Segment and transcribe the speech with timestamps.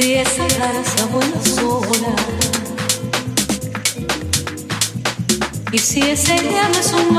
[0.00, 2.14] Si esa garza vuela sola
[5.70, 7.14] y si ese llama es un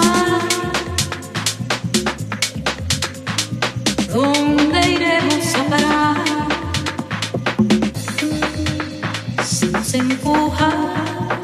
[4.11, 6.47] ¿dónde iremos a parar?
[9.45, 10.71] Si nos empuja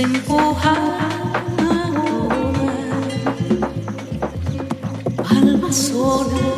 [0.00, 0.78] empujan
[5.28, 6.49] almas solas.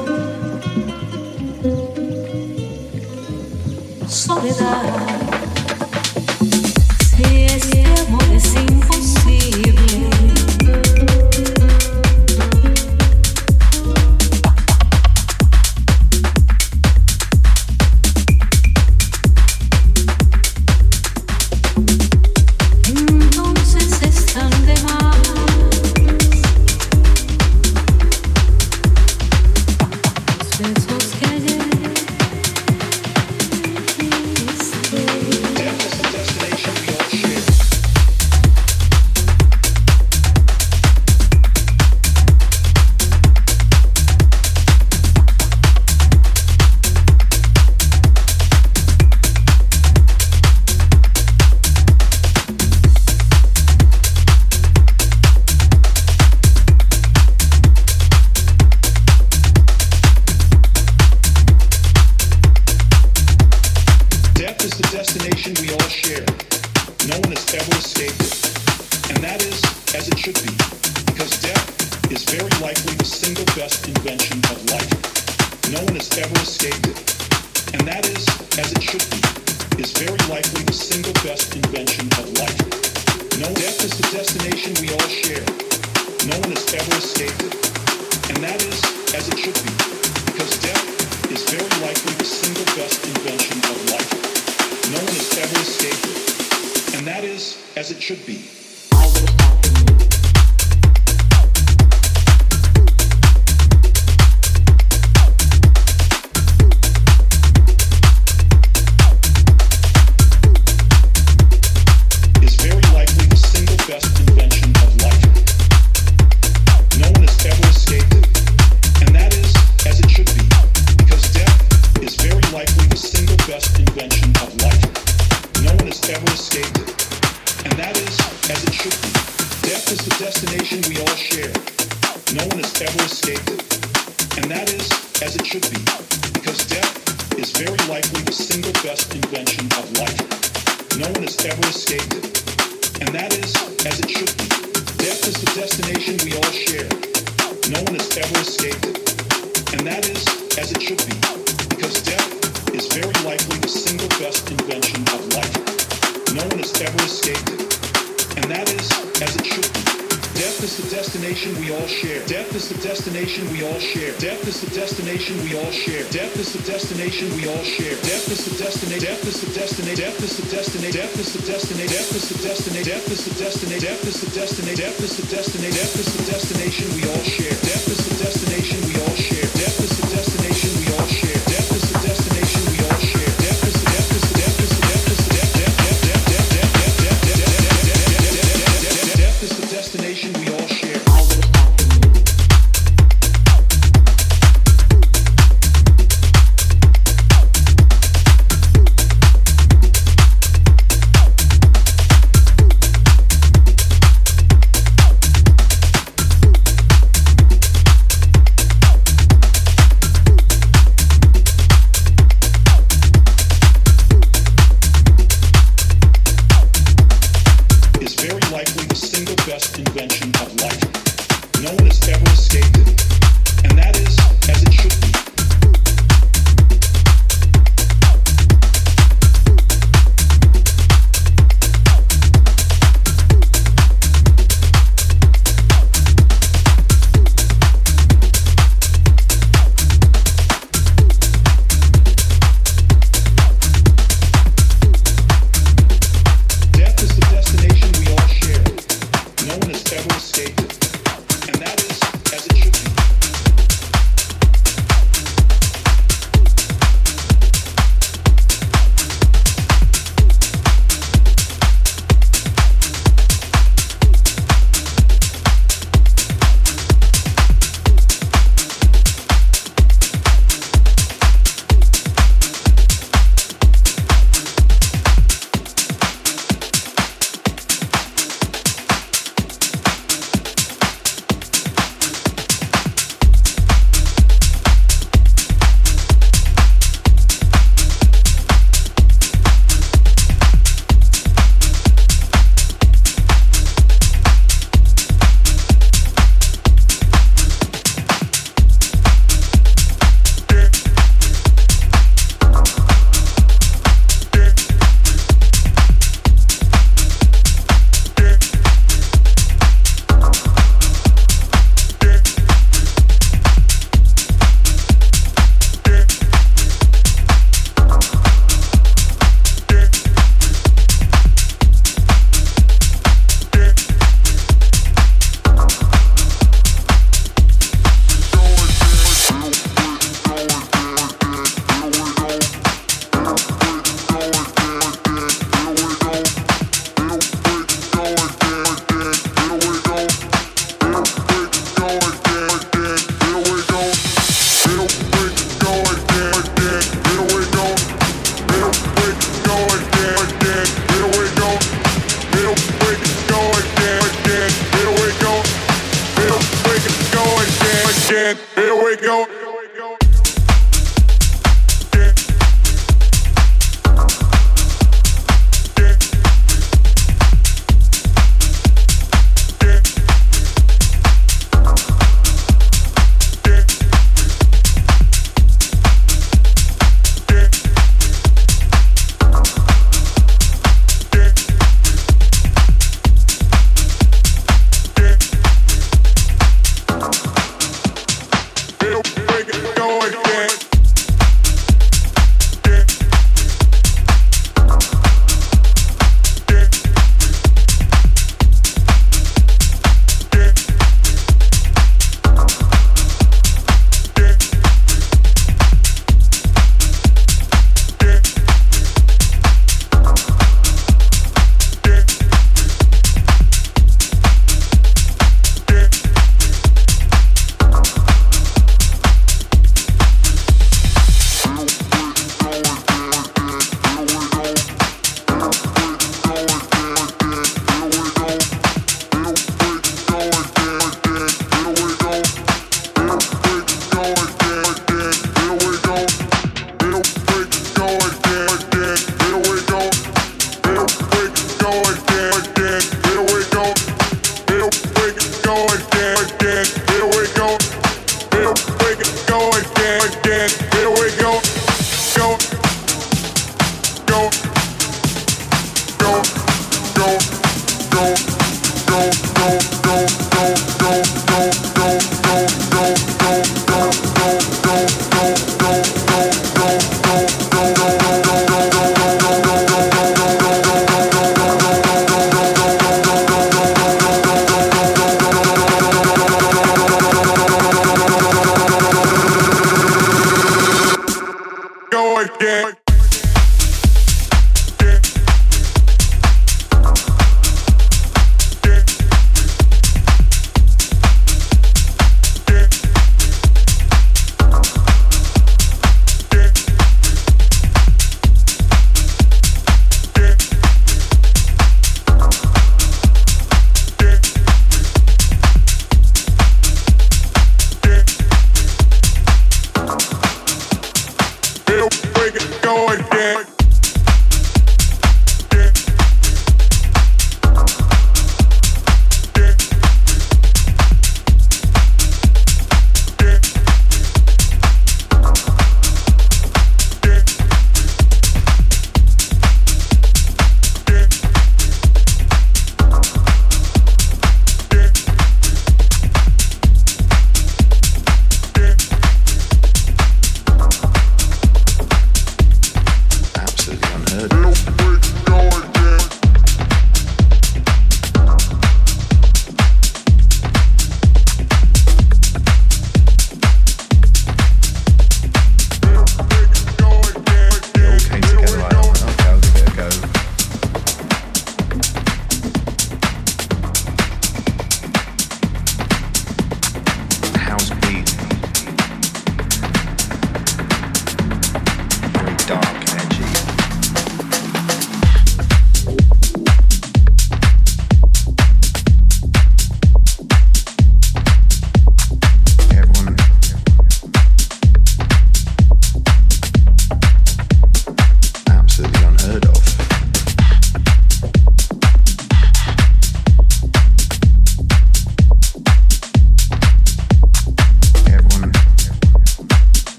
[97.83, 98.62] as it should be.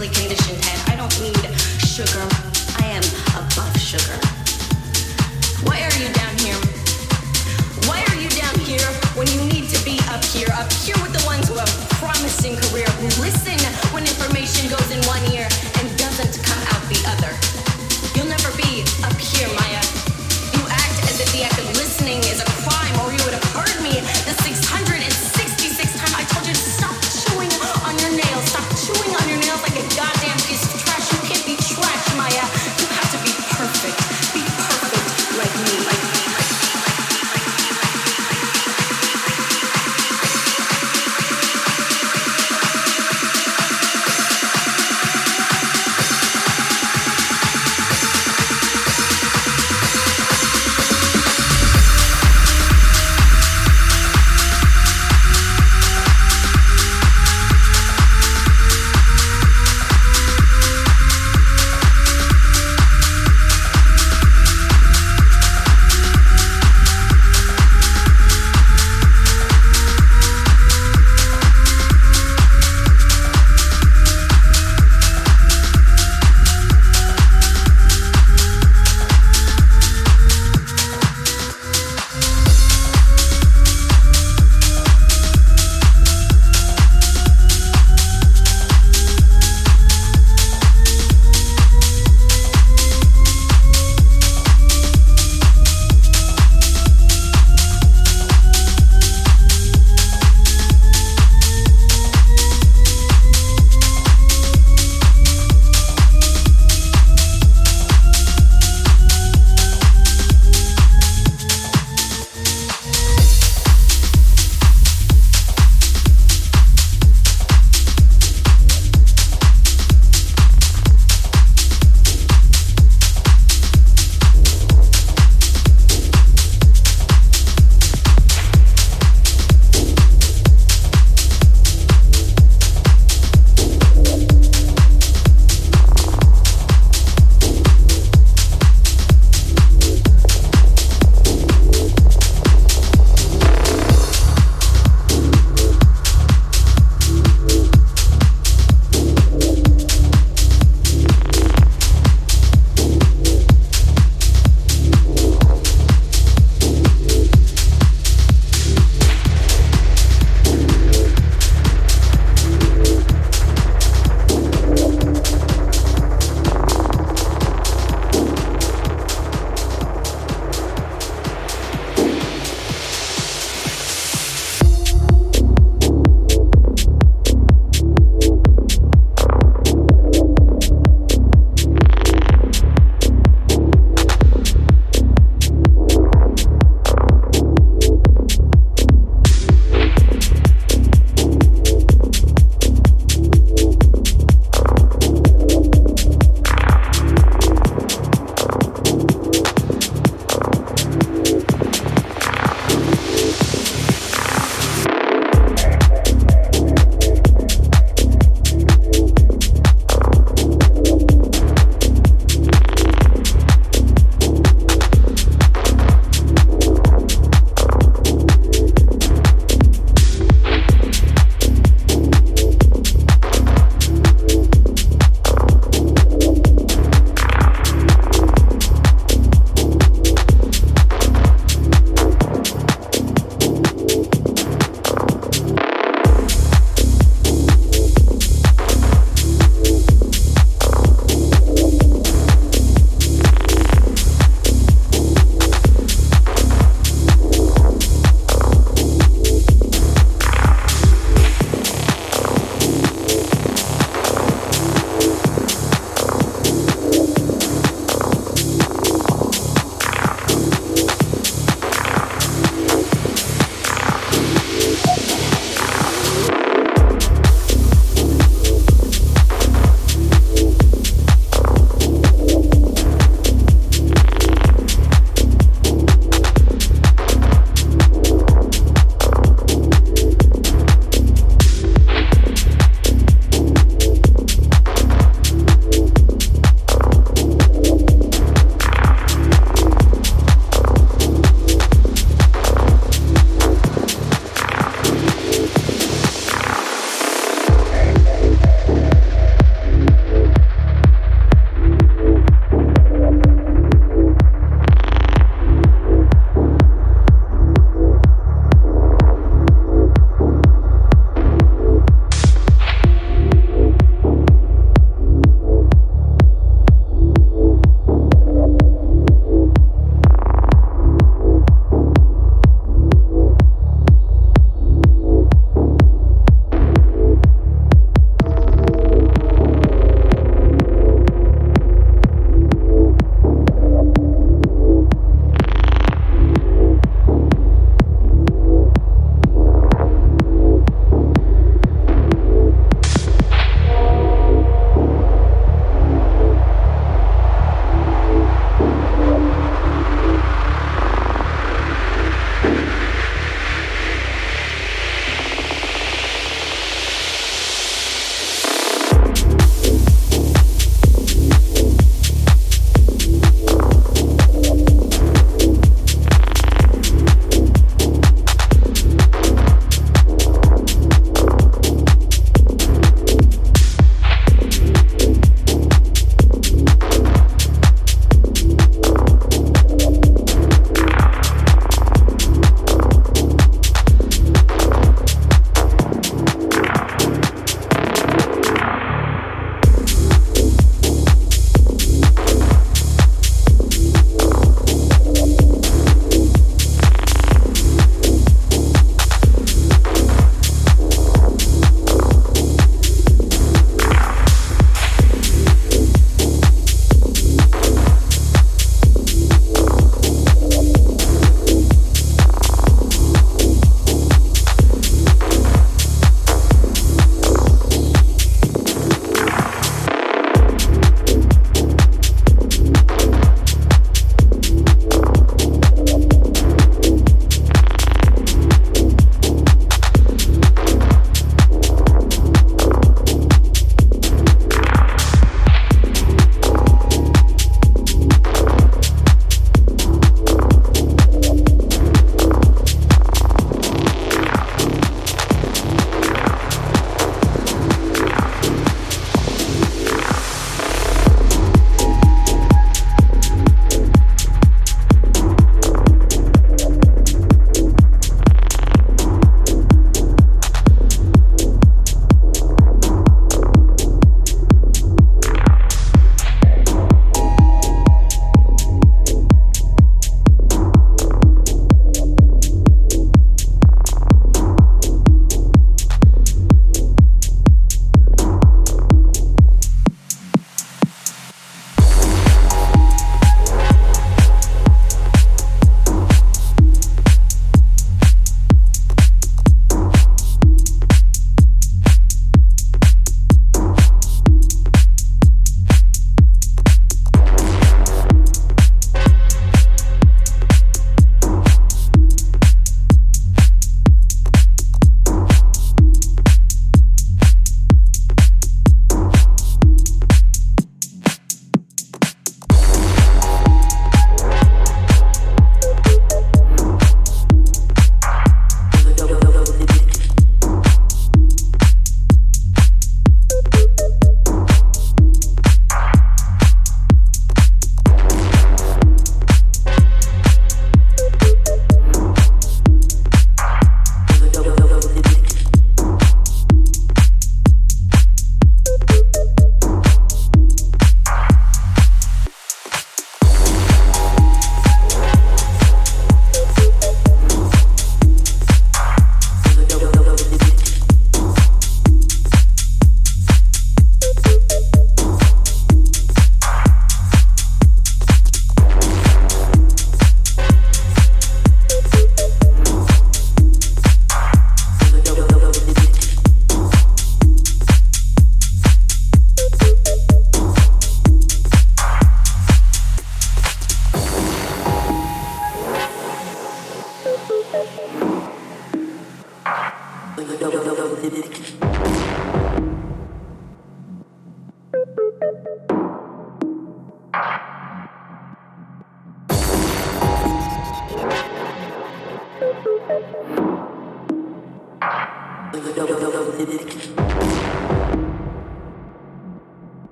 [0.00, 0.39] quickly came to